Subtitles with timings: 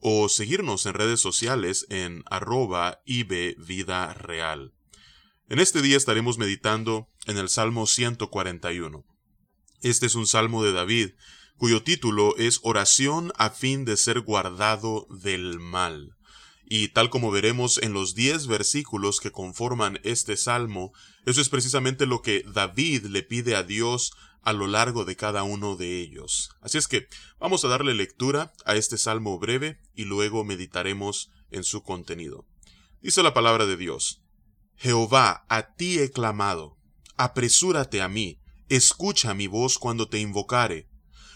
[0.00, 4.72] o seguirnos en redes sociales en arroba Vida Real.
[5.48, 9.04] En este día estaremos meditando en el Salmo 141.
[9.82, 11.10] Este es un salmo de David,
[11.56, 16.16] cuyo título es Oración a fin de ser guardado del mal.
[16.68, 20.92] Y tal como veremos en los diez versículos que conforman este salmo,
[21.24, 24.12] eso es precisamente lo que David le pide a Dios
[24.46, 26.50] a lo largo de cada uno de ellos.
[26.60, 27.08] Así es que
[27.40, 32.46] vamos a darle lectura a este salmo breve y luego meditaremos en su contenido.
[33.02, 34.22] Dice la palabra de Dios.
[34.76, 36.78] Jehová, a ti he clamado.
[37.16, 38.40] Apresúrate a mí.
[38.68, 40.88] Escucha mi voz cuando te invocare.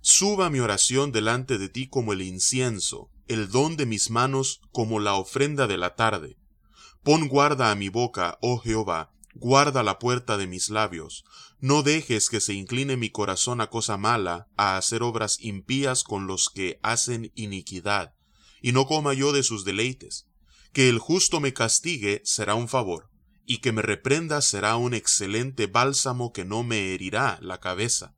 [0.00, 4.98] Suba mi oración delante de ti como el incienso, el don de mis manos como
[4.98, 6.38] la ofrenda de la tarde.
[7.02, 11.24] Pon guarda a mi boca, oh Jehová, guarda la puerta de mis labios.
[11.60, 16.26] No dejes que se incline mi corazón a cosa mala, a hacer obras impías con
[16.26, 18.14] los que hacen iniquidad,
[18.62, 20.26] y no coma yo de sus deleites.
[20.72, 23.10] Que el justo me castigue será un favor,
[23.46, 28.14] y que me reprenda será un excelente bálsamo que no me herirá la cabeza.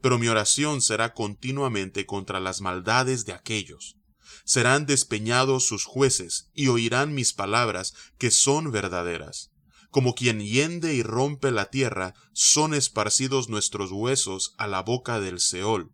[0.00, 3.96] Pero mi oración será continuamente contra las maldades de aquellos.
[4.44, 9.53] Serán despeñados sus jueces, y oirán mis palabras, que son verdaderas
[9.94, 15.38] como quien hiende y rompe la tierra, son esparcidos nuestros huesos a la boca del
[15.38, 15.92] Seol.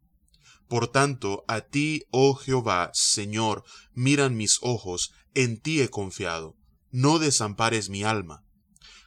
[0.68, 6.56] Por tanto, a ti, oh Jehová, Señor, miran mis ojos, en ti he confiado.
[6.90, 8.42] No desampares mi alma.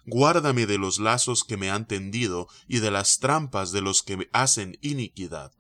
[0.05, 4.16] Guárdame de los lazos que me han tendido y de las trampas de los que
[4.16, 5.53] me hacen iniquidad.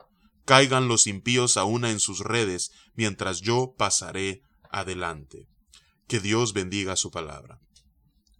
[0.45, 5.47] Caigan los impíos a una en sus redes, mientras yo pasaré adelante.
[6.07, 7.59] Que Dios bendiga su palabra.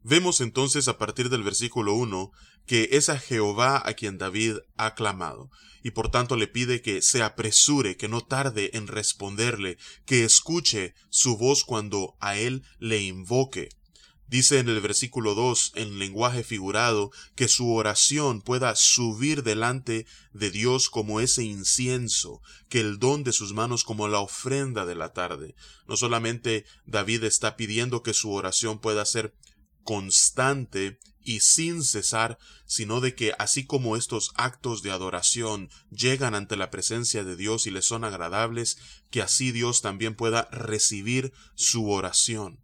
[0.04, 2.32] Vemos entonces a partir del versículo 1
[2.66, 5.50] que es a Jehová a quien David ha clamado,
[5.82, 10.94] y por tanto le pide que se apresure, que no tarde en responderle, que escuche
[11.10, 13.70] su voz cuando a él le invoque.
[14.28, 20.50] Dice en el versículo 2, en lenguaje figurado, que su oración pueda subir delante de
[20.50, 25.14] Dios como ese incienso, que el don de sus manos como la ofrenda de la
[25.14, 25.56] tarde.
[25.88, 29.36] No solamente David está pidiendo que su oración pueda ser
[29.84, 36.58] constante y sin cesar, sino de que así como estos actos de adoración llegan ante
[36.58, 38.78] la presencia de Dios y le son agradables,
[39.10, 42.60] que así Dios también pueda recibir su oración.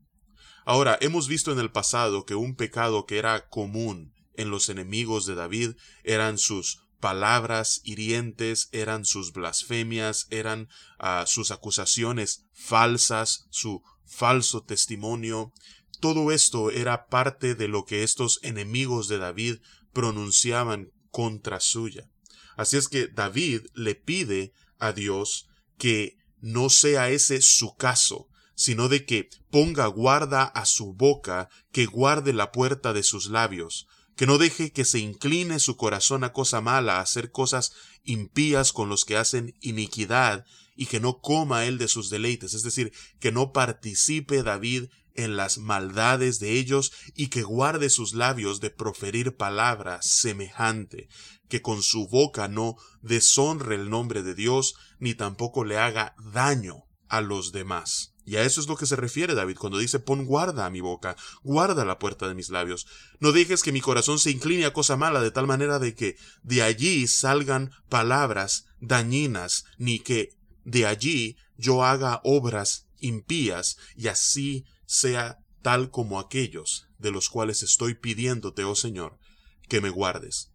[0.66, 5.26] Ahora, hemos visto en el pasado que un pecado que era común en los enemigos
[5.26, 5.72] de David
[6.04, 10.70] eran sus palabras hirientes, eran sus blasfemias, eran
[11.00, 15.54] ah, sus acusaciones falsas, su falso testimonio,
[16.00, 19.58] todo esto era parte de lo que estos enemigos de David
[19.94, 22.10] pronunciaban contra suya.
[22.56, 28.90] Así es que David le pide a Dios que no sea ese su caso, sino
[28.90, 34.26] de que ponga guarda a su boca, que guarde la puerta de sus labios, que
[34.26, 37.72] no deje que se incline su corazón a cosa mala, a hacer cosas
[38.04, 40.46] impías con los que hacen iniquidad,
[40.80, 45.36] y que no coma él de sus deleites, es decir, que no participe David en
[45.36, 51.10] las maldades de ellos y que guarde sus labios de proferir palabra semejante,
[51.48, 56.86] que con su boca no deshonre el nombre de Dios, ni tampoco le haga daño
[57.08, 58.14] a los demás.
[58.30, 60.82] Y a eso es lo que se refiere David cuando dice pon guarda a mi
[60.82, 62.86] boca, guarda la puerta de mis labios.
[63.20, 66.16] No dejes que mi corazón se incline a cosa mala de tal manera de que
[66.44, 74.66] de allí salgan palabras dañinas, ni que de allí yo haga obras impías y así
[74.90, 79.20] sea tal como aquellos de los cuales estoy pidiéndote, oh Señor,
[79.68, 80.52] que me guardes.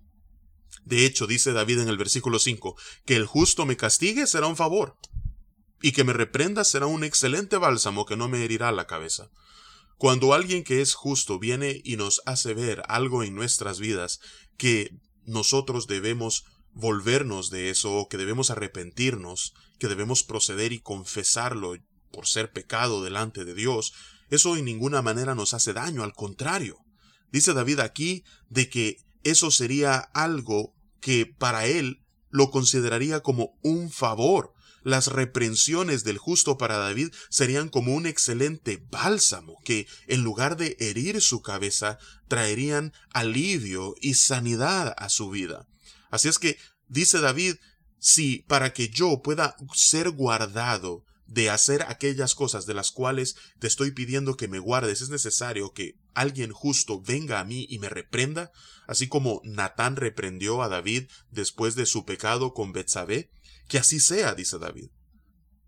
[0.84, 2.76] De hecho, dice David en el versículo 5,
[3.06, 4.98] que el justo me castigue será un favor,
[5.80, 9.30] y que me reprenda será un excelente bálsamo que no me herirá la cabeza.
[9.98, 14.18] Cuando alguien que es justo viene y nos hace ver algo en nuestras vidas
[14.56, 21.76] que nosotros debemos volvernos de eso, o que debemos arrepentirnos, que debemos proceder y confesarlo
[22.14, 23.92] por ser pecado delante de Dios,
[24.30, 26.78] eso en ninguna manera nos hace daño, al contrario.
[27.32, 33.90] Dice David aquí de que eso sería algo que para él lo consideraría como un
[33.90, 40.56] favor, las reprensiones del justo para David serían como un excelente bálsamo que, en lugar
[40.56, 45.66] de herir su cabeza, traerían alivio y sanidad a su vida.
[46.10, 47.56] Así es que, dice David,
[47.98, 53.66] si para que yo pueda ser guardado de hacer aquellas cosas de las cuales te
[53.66, 57.88] estoy pidiendo que me guardes, es necesario que alguien justo venga a mí y me
[57.88, 58.52] reprenda,
[58.86, 63.30] así como Natán reprendió a David después de su pecado con Betsabé,
[63.68, 64.90] que así sea, dice David.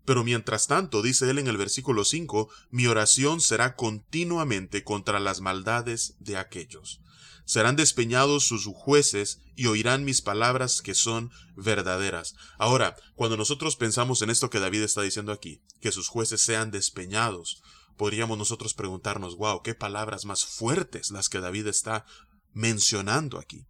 [0.07, 5.41] Pero mientras tanto, dice él en el versículo 5, mi oración será continuamente contra las
[5.41, 7.01] maldades de aquellos.
[7.43, 12.35] Serán despeñados sus jueces y oirán mis palabras que son verdaderas.
[12.57, 16.71] Ahora, cuando nosotros pensamos en esto que David está diciendo aquí, que sus jueces sean
[16.71, 17.61] despeñados,
[17.97, 22.05] podríamos nosotros preguntarnos, wow, qué palabras más fuertes las que David está
[22.53, 23.65] mencionando aquí.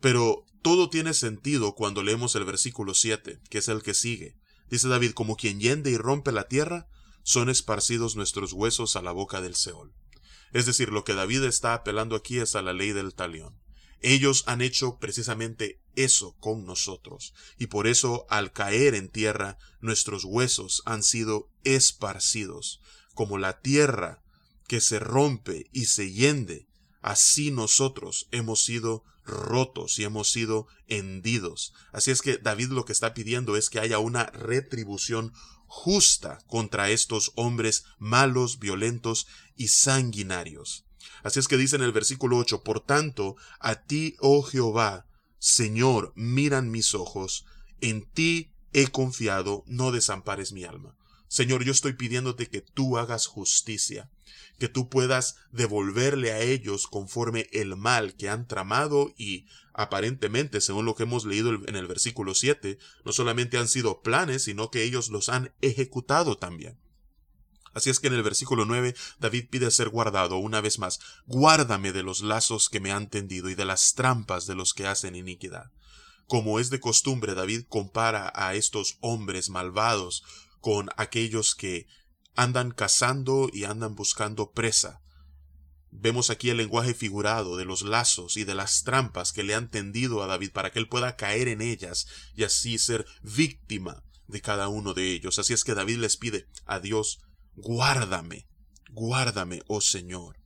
[0.00, 4.38] Pero todo tiene sentido cuando leemos el versículo 7, que es el que sigue.
[4.70, 6.88] Dice David, como quien yende y rompe la tierra,
[7.22, 9.92] son esparcidos nuestros huesos a la boca del Seol.
[10.52, 13.58] Es decir, lo que David está apelando aquí es a la ley del talión.
[14.00, 20.24] Ellos han hecho precisamente eso con nosotros, y por eso al caer en tierra nuestros
[20.24, 22.80] huesos han sido esparcidos,
[23.14, 24.22] como la tierra
[24.68, 26.68] que se rompe y se yende,
[27.02, 31.72] así nosotros hemos sido rotos y hemos sido hendidos.
[31.92, 35.32] Así es que David lo que está pidiendo es que haya una retribución
[35.66, 40.86] justa contra estos hombres malos, violentos y sanguinarios.
[41.22, 45.06] Así es que dice en el versículo 8, Por tanto, a ti, oh Jehová,
[45.38, 47.44] Señor, miran mis ojos,
[47.80, 50.96] en ti he confiado, no desampares mi alma.
[51.28, 54.10] Señor, yo estoy pidiéndote que tú hagas justicia,
[54.58, 60.86] que tú puedas devolverle a ellos conforme el mal que han tramado y aparentemente, según
[60.86, 64.82] lo que hemos leído en el versículo 7, no solamente han sido planes, sino que
[64.82, 66.78] ellos los han ejecutado también.
[67.74, 70.98] Así es que en el versículo 9 David pide ser guardado una vez más.
[71.26, 74.86] Guárdame de los lazos que me han tendido y de las trampas de los que
[74.86, 75.70] hacen iniquidad.
[76.26, 80.24] Como es de costumbre, David compara a estos hombres malvados
[80.60, 81.86] con aquellos que
[82.34, 85.00] andan cazando y andan buscando presa.
[85.90, 89.70] Vemos aquí el lenguaje figurado de los lazos y de las trampas que le han
[89.70, 94.40] tendido a David para que él pueda caer en ellas y así ser víctima de
[94.40, 95.38] cada uno de ellos.
[95.38, 97.20] Así es que David les pide a Dios,
[97.56, 98.46] guárdame,
[98.90, 100.36] guárdame, oh Señor.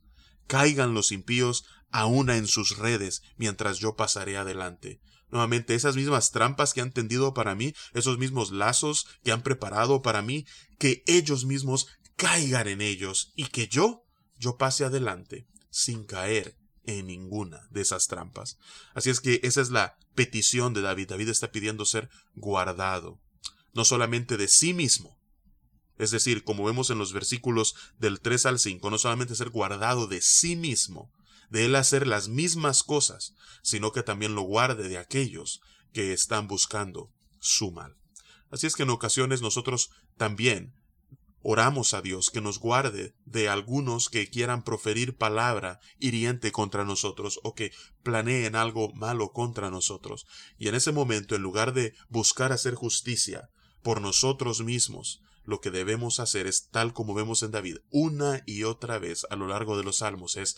[0.47, 4.99] Caigan los impíos a una en sus redes mientras yo pasaré adelante.
[5.29, 10.01] Nuevamente, esas mismas trampas que han tendido para mí, esos mismos lazos que han preparado
[10.01, 10.45] para mí,
[10.77, 11.87] que ellos mismos
[12.17, 14.03] caigan en ellos y que yo,
[14.37, 18.57] yo pase adelante sin caer en ninguna de esas trampas.
[18.93, 21.09] Así es que esa es la petición de David.
[21.09, 23.19] David está pidiendo ser guardado,
[23.73, 25.17] no solamente de sí mismo,
[25.97, 30.07] es decir, como vemos en los versículos del 3 al 5, no solamente ser guardado
[30.07, 31.11] de sí mismo,
[31.53, 35.61] de él hacer las mismas cosas, sino que también lo guarde de aquellos
[35.93, 37.95] que están buscando su mal.
[38.49, 40.73] Así es que en ocasiones nosotros también
[41.43, 47.39] oramos a Dios que nos guarde de algunos que quieran proferir palabra hiriente contra nosotros
[47.43, 47.71] o que
[48.01, 50.25] planeen algo malo contra nosotros.
[50.57, 53.51] Y en ese momento, en lugar de buscar hacer justicia
[53.83, 58.63] por nosotros mismos, lo que debemos hacer es tal como vemos en David una y
[58.63, 60.57] otra vez a lo largo de los salmos, es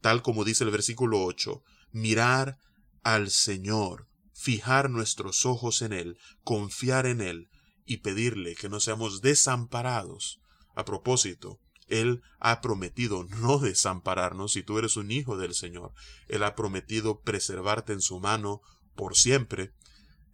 [0.00, 1.62] tal como dice el versículo 8,
[1.92, 2.58] mirar
[3.02, 7.48] al Señor, fijar nuestros ojos en Él, confiar en Él
[7.86, 10.40] y pedirle que no seamos desamparados.
[10.74, 15.92] A propósito, Él ha prometido no desampararnos si tú eres un hijo del Señor.
[16.28, 18.60] Él ha prometido preservarte en su mano
[18.94, 19.72] por siempre.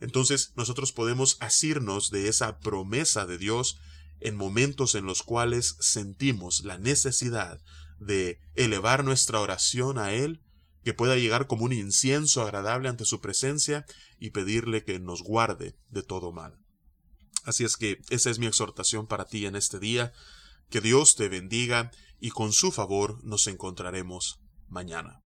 [0.01, 3.79] Entonces nosotros podemos asirnos de esa promesa de Dios
[4.21, 7.61] en momentos en los cuales sentimos la necesidad
[8.07, 10.43] de elevar nuestra oración a Él,
[10.85, 13.87] que pueda llegar como un incienso agradable ante su presencia
[14.19, 16.59] y pedirle que nos guarde de todo mal.
[17.45, 20.13] Así es que esa es mi exhortación para ti en este día.
[20.71, 21.91] Que Dios te bendiga
[22.21, 25.22] y con su favor nos encontraremos mañana.